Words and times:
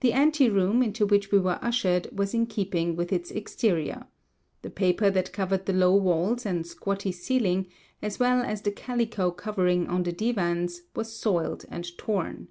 The 0.00 0.14
anteroom 0.14 0.82
into 0.82 1.04
which 1.04 1.30
we 1.30 1.38
were 1.38 1.58
ushered 1.60 2.08
was 2.10 2.32
in 2.32 2.46
keeping 2.46 2.96
with 2.96 3.12
its 3.12 3.30
exterior. 3.30 4.06
The 4.62 4.70
paper 4.70 5.10
that 5.10 5.34
covered 5.34 5.66
the 5.66 5.74
low 5.74 5.94
walls 5.94 6.46
and 6.46 6.66
squatty 6.66 7.12
ceiling, 7.12 7.66
as 8.00 8.18
well 8.18 8.40
as 8.42 8.62
the 8.62 8.72
calico 8.72 9.30
covering 9.30 9.88
on 9.88 10.04
the 10.04 10.12
divans, 10.12 10.84
was 10.96 11.12
soiled 11.14 11.66
and 11.70 11.86
torn. 11.98 12.48